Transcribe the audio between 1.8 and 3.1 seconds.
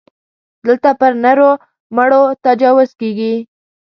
مړو تجاوز